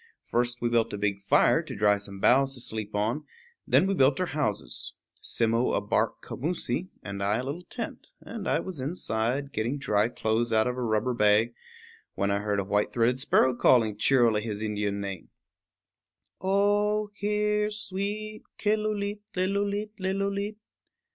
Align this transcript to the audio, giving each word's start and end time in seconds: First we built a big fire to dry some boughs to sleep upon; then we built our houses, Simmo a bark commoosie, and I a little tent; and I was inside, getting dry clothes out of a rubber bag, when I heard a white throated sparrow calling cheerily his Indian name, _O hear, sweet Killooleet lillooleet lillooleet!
First 0.23 0.63
we 0.63 0.69
built 0.69 0.91
a 0.93 0.97
big 0.97 1.21
fire 1.21 1.61
to 1.61 1.75
dry 1.75 1.99
some 1.99 2.19
boughs 2.19 2.55
to 2.55 2.59
sleep 2.59 2.89
upon; 2.89 3.23
then 3.67 3.85
we 3.85 3.93
built 3.93 4.19
our 4.19 4.25
houses, 4.25 4.95
Simmo 5.21 5.73
a 5.73 5.79
bark 5.79 6.23
commoosie, 6.23 6.89
and 7.03 7.21
I 7.21 7.37
a 7.37 7.43
little 7.43 7.61
tent; 7.61 8.07
and 8.19 8.47
I 8.47 8.61
was 8.61 8.79
inside, 8.81 9.51
getting 9.53 9.77
dry 9.77 10.09
clothes 10.09 10.51
out 10.51 10.65
of 10.65 10.75
a 10.75 10.81
rubber 10.81 11.13
bag, 11.13 11.53
when 12.15 12.31
I 12.31 12.39
heard 12.39 12.59
a 12.59 12.63
white 12.63 12.91
throated 12.91 13.19
sparrow 13.19 13.53
calling 13.53 13.95
cheerily 13.95 14.41
his 14.41 14.63
Indian 14.63 15.01
name, 15.01 15.29
_O 16.41 17.09
hear, 17.13 17.69
sweet 17.69 18.41
Killooleet 18.57 19.19
lillooleet 19.35 19.91
lillooleet! 19.99 20.55